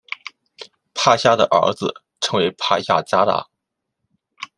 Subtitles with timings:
[0.95, 3.47] 帕夏的儿子称为帕夏札达。